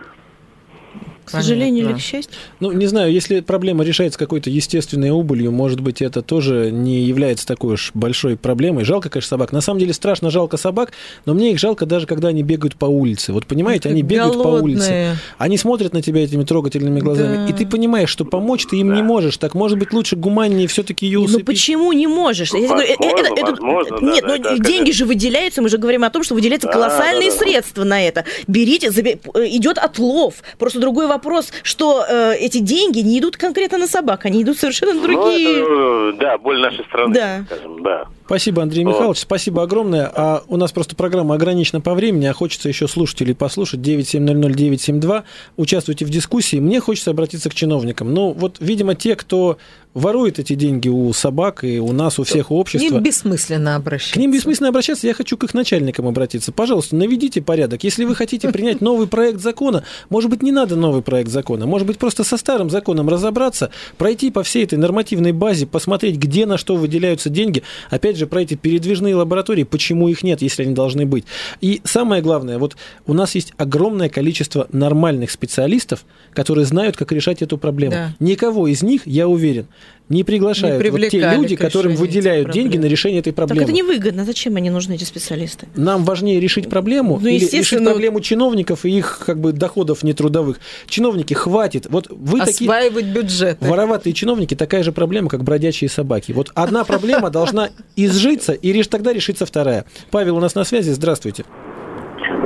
[1.25, 2.33] К сожалению или к счастью.
[2.59, 7.45] Ну, не знаю, если проблема решается какой-то естественной убылью, может быть, это тоже не является
[7.47, 8.83] такой уж большой проблемой.
[8.85, 9.51] Жалко, конечно, собак.
[9.51, 10.91] На самом деле страшно жалко собак,
[11.25, 13.33] но мне их жалко даже, когда они бегают по улице.
[13.33, 15.17] Вот понимаете, они бегают по улице, Голодные.
[15.37, 17.47] они смотрят на тебя этими трогательными глазами, Да.
[17.47, 19.37] и ты понимаешь, что помочь ты им не можешь.
[19.37, 22.53] Так, может быть, лучше гуманнее все-таки ее Ну почему не можешь?
[22.53, 24.95] Я тебе говорю, э, Возможно, это- это- возможно, да, нет, да, ну это деньги как-
[24.95, 27.43] же выделяются, мы же говорим о том, что выделяются Да, колоссальные да, да.
[27.45, 28.25] средства на это.
[28.47, 29.17] Берите, э,
[29.55, 30.35] идет отлов.
[30.57, 31.14] Просто другой вопрос,
[31.63, 35.47] что э, эти деньги не идут конкретно на собак, они идут совершенно на другие.
[35.63, 37.45] Ну, это, э, да, боль нашей страны, Да.
[37.45, 38.05] скажем, да.
[38.25, 38.91] Спасибо, Андрей Вот.
[38.93, 40.11] Михайлович, спасибо огромное.
[40.13, 43.81] А у нас просто программа ограничена по времени, а хочется еще слушателей послушать.
[43.81, 45.23] 9700972.
[45.57, 46.57] Участвуйте в дискуссии.
[46.57, 48.13] Мне хочется обратиться к чиновникам.
[48.13, 49.57] Ну, вот, видимо, те, кто
[49.95, 52.95] ворует эти деньги у собак и у нас, у всех, у К общества.
[52.95, 54.13] ним бессмысленно обращаться.
[54.13, 56.51] К ним бессмысленно обращаться, я хочу к их начальникам обратиться.
[56.51, 57.83] Пожалуйста, наведите порядок.
[57.83, 61.87] Если вы хотите принять новый проект закона, может быть, не надо новый проект закона, может
[61.87, 66.57] быть, просто со старым законом разобраться, пройти по всей этой нормативной базе, посмотреть, где на
[66.57, 71.05] что выделяются деньги, опять же, про эти передвижные лаборатории, почему их нет, если они должны
[71.05, 71.23] быть.
[71.61, 72.75] И самое главное, вот
[73.07, 76.03] у нас есть огромное количество нормальных специалистов,
[76.33, 77.93] которые знают, как решать эту проблему.
[77.93, 78.15] Да.
[78.19, 79.67] Никого из них, я уверен,
[80.07, 83.63] не приглашают Не вот те люди, которым выделяют деньги на решение этой Так проблемы.
[83.63, 84.23] это невыгодно.
[84.23, 85.67] Зачем они нужны, эти специалисты?
[85.75, 87.89] Нам важнее решить проблему Ну, или решить естественно.
[87.89, 90.59] проблему чиновников и их как бы доходов нетрудовых.
[90.85, 91.87] Чиновники, хватит.
[91.89, 93.57] Вот вы такие Осваивать бюджет.
[93.61, 96.31] вороватые чиновники, такая же проблема, как бродячие собаки.
[96.33, 99.85] Вот одна проблема должна изжиться, и лишь тогда решится вторая.
[100.11, 100.91] Павел у нас на связи.
[100.91, 101.45] Здравствуйте.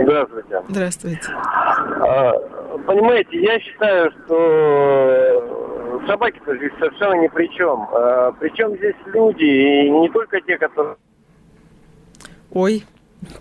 [0.01, 0.61] Здравствуйте.
[0.69, 1.21] Здравствуйте.
[1.27, 2.31] А,
[2.87, 4.35] Понимаете, я считаю, что
[6.19, 7.87] собаки-то здесь совершенно ни при чем.
[7.93, 10.95] А, Причем здесь люди, и не только те, которые...
[12.51, 12.83] Ой,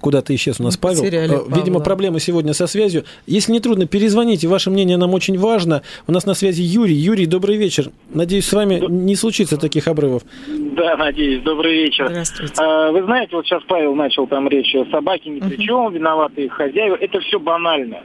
[0.00, 1.02] Куда-то исчез у нас Павел.
[1.04, 1.84] Потеряли Э, Видимо, Павла.
[1.84, 3.04] проблемы сегодня со связью.
[3.28, 4.48] Если не трудно, перезвоните.
[4.48, 5.82] Ваше мнение нам очень важно.
[6.08, 6.94] У нас на связи Юрий.
[6.96, 7.92] Юрий, добрый вечер.
[8.12, 10.22] Надеюсь, с вами не случится таких обрывов.
[10.48, 11.44] Да, надеюсь.
[11.44, 12.08] Добрый вечер.
[12.08, 12.54] здравствуйте.
[12.58, 16.46] А, Вы знаете, вот сейчас Павел начал там речь о собаке ни при чем, виноваты
[16.46, 16.96] их хозяева.
[16.96, 17.98] Это все банально.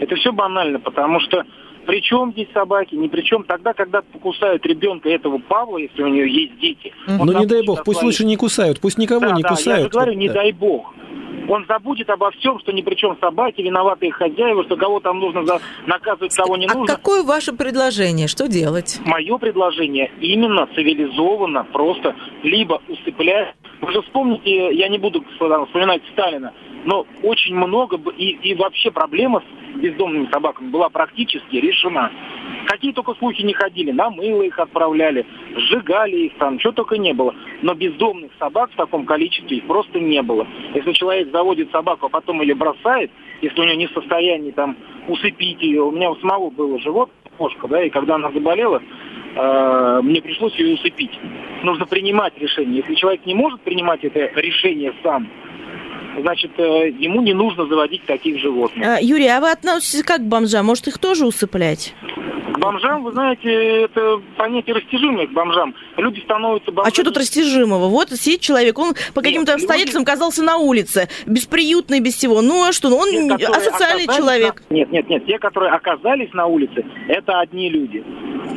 [0.00, 1.44] Это все банально, потому что
[1.86, 6.08] при чем здесь собаки, ни при чем тогда, когда покусают ребенка этого Павла, если у
[6.08, 6.92] нее есть дети.
[7.06, 9.48] он Но Ну, не дай бог, пусть лучше не кусают, пусть никого Да, не да,
[9.50, 9.78] кусают.
[9.78, 10.34] Я же говорю, не Да.
[10.34, 10.92] дай бог.
[11.48, 15.20] Он забудет обо всем, что ни при чем собаки, виноваты их хозяева, что кого там
[15.20, 15.60] нужно за...
[15.86, 16.92] наказывать, кого не а нужно.
[16.96, 18.26] какое ваше предложение?
[18.26, 18.98] Что делать?
[19.04, 23.54] Мое предложение именно цивилизованно, просто либо усыплять.
[23.80, 26.52] Вы же вспомните, я не буду там, вспоминать Сталина,
[26.84, 32.10] но очень много и, и вообще проблема с бездомными собаками была практически решена.
[32.66, 37.12] Какие только слухи не ходили, на мыло их отправляли, сжигали их там, что только не
[37.12, 37.34] было.
[37.62, 40.46] Но бездомных собак в таком количестве их просто не было.
[40.74, 43.10] Если человек заводит собаку, а потом или бросает,
[43.42, 44.76] если у нее не в состоянии там
[45.08, 48.82] усыпить ее, у меня у самого было живот, кошка, да, и когда она заболела,
[49.36, 51.12] э, мне пришлось ее усыпить.
[51.62, 52.78] Нужно принимать решение.
[52.78, 55.28] Если человек не может принимать это решение сам,
[56.20, 58.86] значит, э, ему не нужно заводить таких животных.
[58.86, 60.66] А, Юрий, а вы относитесь как к бомжам?
[60.66, 61.94] Может, их тоже усыплять?
[62.66, 65.74] Бомжам, вы знаете, это понятие растяжимое к бомжам.
[65.96, 66.90] Люди становятся бомжами.
[66.90, 67.86] А что тут растяжимого?
[67.88, 72.42] Вот сидит человек, он по каким-то люди- обстоятельствам оказался на улице, бесприютный, без всего.
[72.42, 74.62] Ну а что, ну он Те, асоциальный человек.
[74.68, 75.26] на- Нет, нет, нет.
[75.26, 78.04] Те, которые оказались на улице, это одни люди.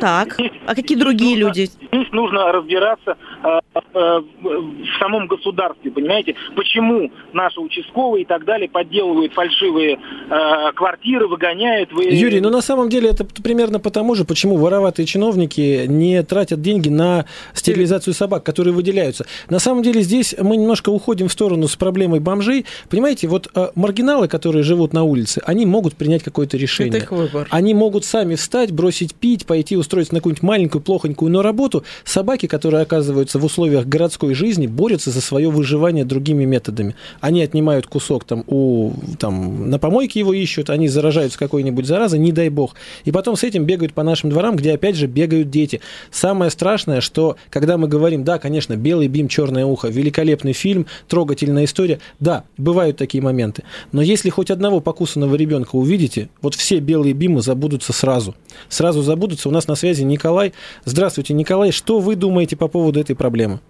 [0.00, 1.70] Так, Здесь- а какие другие нужно- люди?
[1.92, 3.58] Здесь нужно разбираться э,
[3.94, 6.34] э, в самом государстве, понимаете?
[6.56, 9.98] Почему наши участковые и так далее подделывают фальшивые
[10.30, 11.92] э, квартиры, выгоняют...
[11.92, 12.04] Вы...
[12.04, 16.88] Юрий, ну на самом деле это примерно потому же, почему вороватые чиновники не тратят деньги
[16.88, 19.26] на стерилизацию собак, которые выделяются.
[19.48, 22.66] На самом деле здесь мы немножко уходим в сторону с проблемой бомжей.
[22.88, 26.90] Понимаете, вот э, маргиналы, которые живут на улице, они могут принять какое-то решение.
[26.96, 27.46] Это их выбор.
[27.50, 31.84] Они могут сами встать, бросить пить, пойти устроиться на какую-нибудь маленькую, плохонькую, но работу.
[32.04, 36.94] Собаки, которые оказываются в условиях городской жизни, борются за свое выживание другими методами.
[37.20, 42.32] Они отнимают кусок там у там на помойке его ищут, они заражаются какой-нибудь заразой, не
[42.32, 42.74] дай бог.
[43.04, 45.80] И потом с этим бегают по нашим дворам, где опять же бегают дети.
[46.10, 51.64] Самое страшное, что когда мы говорим, да, конечно, белый бим, черное ухо, великолепный фильм, трогательная
[51.64, 53.64] история, да, бывают такие моменты.
[53.92, 58.34] Но если хоть одного покусанного ребенка увидите, вот все белые бимы забудутся сразу.
[58.68, 59.48] Сразу забудутся.
[59.48, 60.52] У нас на связи Николай.
[60.84, 61.72] Здравствуйте, Николай.
[61.72, 63.60] Что вы думаете по поводу этой проблемы?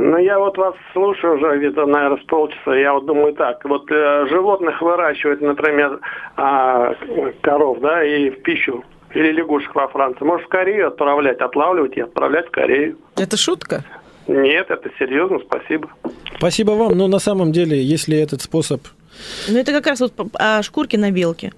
[0.00, 2.74] Ну, я вот вас слушаю уже где-то, наверное, с полчаса.
[2.76, 3.64] Я вот думаю так.
[3.64, 5.98] Вот э, животных выращивать, например,
[6.36, 6.94] а,
[7.40, 8.84] коров, да, и в пищу.
[9.14, 10.24] Или лягушек во Франции.
[10.24, 12.98] Может, в Корею отправлять, отлавливать и отправлять в Корею.
[13.16, 13.84] Это шутка?
[14.26, 15.88] Нет, это серьезно, спасибо.
[16.36, 16.92] Спасибо вам.
[16.96, 18.82] Но на самом деле, если этот способ...
[19.48, 21.52] Ну это как раз вот по- о шкурке на белке.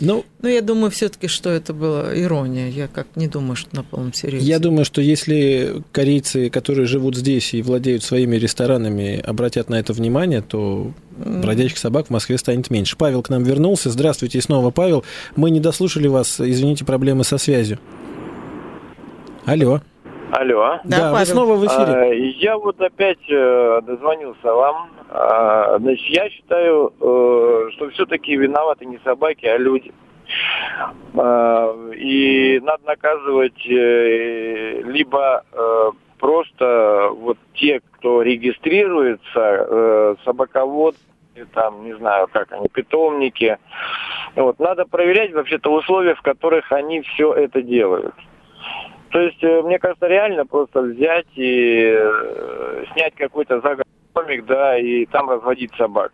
[0.00, 2.68] Ну, Ну, я думаю, все-таки, что это была ирония.
[2.68, 4.46] Я как не думаю, что на полном серьезе.
[4.46, 9.92] Я думаю, что если корейцы, которые живут здесь и владеют своими ресторанами, обратят на это
[9.92, 12.96] внимание, то бродячих собак в Москве станет меньше.
[12.96, 13.90] Павел к нам вернулся.
[13.90, 15.04] Здравствуйте снова, Павел.
[15.34, 16.40] Мы не дослушали вас.
[16.40, 17.78] Извините, проблемы со связью.
[19.44, 19.82] Алло.
[20.32, 20.80] Алло.
[20.84, 21.92] Да, вы снова в эфире.
[21.92, 24.90] А, Я вот опять э, дозвонился вам.
[25.10, 29.92] А, Значит, я считаю, э, что все-таки виноваты не собаки, а люди.
[31.18, 40.96] А, И надо наказывать э, либо э, просто вот те, кто регистрируется, э, собаковод,
[41.52, 43.58] там, не знаю, как они, питомники.
[44.36, 48.14] Вот, надо проверять вообще-то условия, в которых они все это делают.
[49.12, 55.04] То есть, э, мне кажется, реально просто взять и э, снять какой-то загородный да, и
[55.06, 56.12] там разводить собак.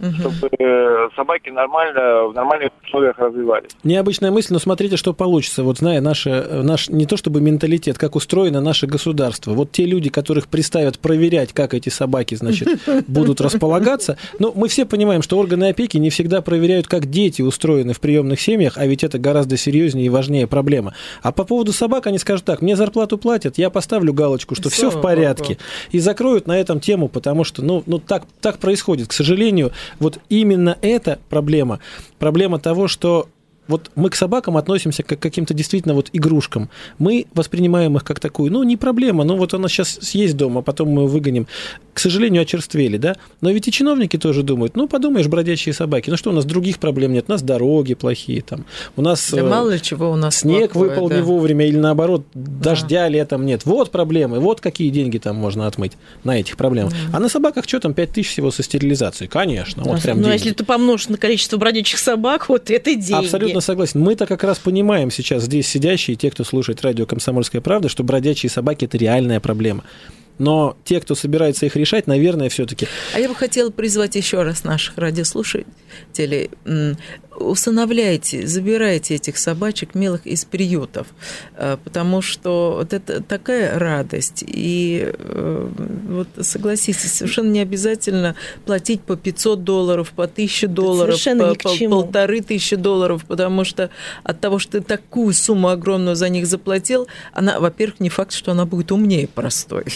[0.00, 3.70] Чтобы э, собаки нормально, в нормальных условиях развивались.
[3.84, 5.62] Необычная мысль, но смотрите, что получится.
[5.62, 9.52] Вот зная наше, наш, не то чтобы менталитет, как устроено наше государство.
[9.52, 12.68] Вот те люди, которых приставят проверять, как эти собаки, значит,
[13.06, 14.16] будут располагаться.
[14.38, 18.40] Но мы все понимаем, что органы опеки не всегда проверяют, как дети устроены в приемных
[18.40, 20.94] семьях, а ведь это гораздо серьезнее и важнее проблема.
[21.22, 24.90] А по поводу собак они скажут так, мне зарплату платят, я поставлю галочку, что все
[24.90, 25.54] в порядке.
[25.54, 25.60] Богу.
[25.90, 29.08] И закроют на этом тему, потому что, ну, ну так, так происходит.
[29.08, 31.80] К сожалению, вот именно эта проблема,
[32.18, 33.28] проблема того, что
[33.68, 36.70] вот мы к собакам относимся как к каким-то действительно вот игрушкам.
[36.98, 40.62] Мы воспринимаем их как такую, ну, не проблема, ну, вот она сейчас съесть дома, а
[40.62, 41.46] потом мы ее выгоним.
[41.94, 43.16] К сожалению, очерствели, да?
[43.40, 46.78] Но ведь и чиновники тоже думают, ну, подумаешь, бродячие собаки, ну что, у нас других
[46.78, 48.64] проблем нет, у нас дороги плохие там,
[48.96, 49.30] у нас...
[49.30, 51.16] Да э, мало ли чего у нас Снег плохое, выпал да.
[51.16, 53.64] не вовремя или наоборот, дождя летом нет.
[53.64, 55.92] Вот проблемы, вот какие деньги там можно отмыть
[56.24, 56.92] на этих проблемах.
[57.12, 59.28] А на собаках что там, 5 тысяч всего со стерилизацией?
[59.28, 60.38] Конечно, вот прям ну, а деньги.
[60.38, 63.24] если ты помножишь на количество бродячих собак, вот это деньги.
[63.24, 64.00] Абсолютно согласен.
[64.00, 68.50] Мы-то как раз понимаем сейчас здесь сидящие, те, кто слушает радио «Комсомольская правда», что бродячие
[68.50, 69.84] собаки– это реальная проблема.
[70.38, 74.64] Но те, кто собирается их решать, наверное, все-таки А я бы хотела призвать еще раз
[74.64, 76.50] наших радиослушателей.
[77.40, 81.06] Усыновляйте, забирайте этих собачек милых из приютов,
[81.56, 84.44] э, потому что вот это такая радость.
[84.46, 85.68] И э,
[86.08, 92.02] вот согласитесь, совершенно не обязательно платить по 500 долларов, по 1000 долларов, по чему.
[92.02, 93.90] полторы тысячи долларов, потому что
[94.22, 98.52] от того, что ты такую сумму огромную за них заплатил, она, во-первых, не факт, что
[98.52, 99.84] она будет умнее простой.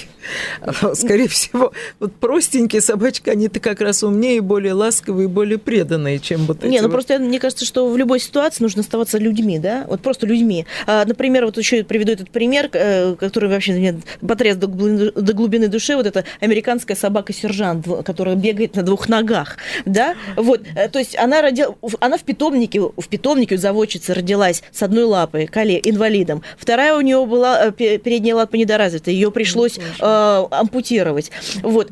[0.61, 6.47] А, Скорее всего, вот простенькие собачки, они-то как раз умнее, более ласковые, более преданные, чем
[6.47, 9.19] вот эти Не, ну вот просто я мне кажется, что в любой ситуации нужно оставаться
[9.19, 10.67] людьми, да, вот просто людьми.
[10.87, 15.97] А, например, вот еще приведу этот пример, э, который вообще меня потряс до глубины, души,
[15.97, 21.43] вот эта американская собака-сержант, которая бегает на двух ногах, да, вот, э, то есть она
[21.43, 26.95] родила, она в питомнике, в питомнике у заводчицы родилась с одной лапой, коле, инвалидом, вторая
[26.95, 31.91] у нее была э, передняя лапа недоразвита, ее пришлось э, ампутировать, вот,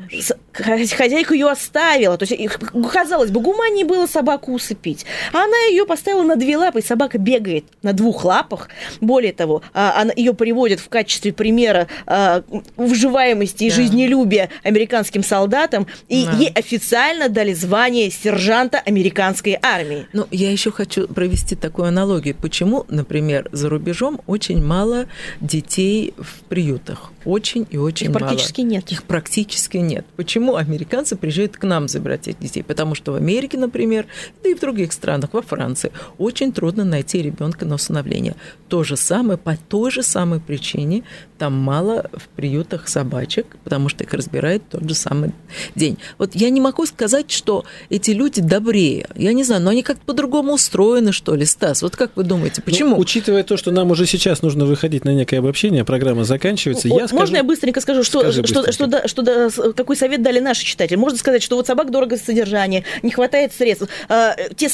[0.53, 2.59] хозяйка ее оставила, то есть,
[2.93, 7.19] казалось бы, гуманнее было собаку усыпить, а она ее поставила на две лапы, и собака
[7.19, 8.69] бегает на двух лапах,
[9.01, 12.43] более того, а, она, ее приводят в качестве примера а,
[12.77, 13.77] выживаемости и да.
[13.77, 16.33] жизнелюбия американским солдатам, и да.
[16.33, 20.07] ей официально дали звание сержанта американской армии.
[20.13, 22.35] Ну, я еще хочу провести такую аналогию.
[22.41, 25.07] Почему, например, за рубежом очень мало
[25.41, 27.13] детей в приютах?
[27.25, 28.27] Очень и очень Их мало.
[28.27, 28.91] практически нет.
[28.91, 30.05] Их практически нет.
[30.17, 32.63] Почему американцы приезжают к нам забирать этих детей?
[32.63, 34.07] Потому что в Америке, например,
[34.43, 38.35] да и в других странах, во Франции, очень трудно найти ребенка на усыновление.
[38.69, 41.03] То же самое, по той же самой причине,
[41.39, 45.33] там мало в приютах собачек, потому что их разбирают тот же самый
[45.75, 45.99] день.
[46.19, 49.07] Вот я не могу сказать, что эти люди добрее.
[49.17, 51.83] Я не знаю, но они как-то по-другому устроены, что ли, Стас?
[51.83, 52.91] Вот как вы думаете, почему?
[52.91, 57.09] Ну, учитывая то, что нам уже сейчас нужно выходить на некое обобщение, программа заканчивается, я
[57.09, 57.17] скажу...
[57.17, 59.09] Можно я быстренько скажу, что, Скажи что, быстренько.
[59.09, 60.97] что, что, что, какой совет дали наши читатели?
[60.97, 63.89] Можно сказать, что вот собак дорого содержание, не хватает средств.
[64.09, 64.69] А, те,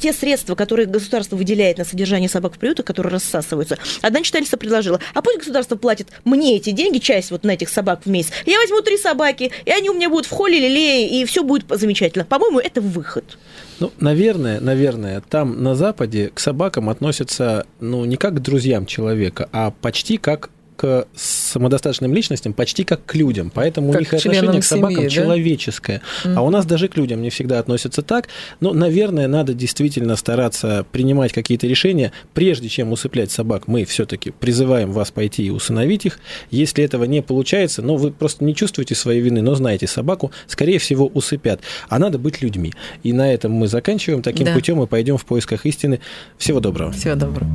[0.00, 5.00] те средства, которые государство выделяет на содержание собак в приютах, которые рассасываются, одна читательница предложила,
[5.14, 8.58] а пусть государство платит мне эти деньги, часть вот на этих собак в месяц, я
[8.58, 12.24] возьму три собаки, и они у меня будут в холле лилее, и все будет замечательно.
[12.24, 13.38] По-моему, это выход.
[13.80, 19.48] Ну, наверное, наверное, там на Западе к собакам относятся, ну, не как к друзьям человека,
[19.52, 20.50] а почти как
[20.80, 25.10] к самодостаточным личностям почти как к людям, поэтому как у них отношение к собакам семьи,
[25.10, 26.00] человеческое.
[26.24, 26.38] Да?
[26.38, 28.28] А у нас даже к людям не всегда относятся так.
[28.60, 33.68] Но, наверное, надо действительно стараться принимать какие-то решения, прежде чем усыплять собак.
[33.68, 36.18] Мы все-таки призываем вас пойти и усыновить их.
[36.50, 40.78] Если этого не получается, ну, вы просто не чувствуете своей вины, но знаете, собаку, скорее
[40.78, 41.60] всего, усыпят.
[41.90, 42.72] А надо быть людьми.
[43.02, 44.22] И на этом мы заканчиваем.
[44.22, 44.54] Таким да.
[44.54, 46.00] путем мы пойдем в поисках истины.
[46.38, 46.92] Всего доброго.
[46.92, 47.50] Всего доброго.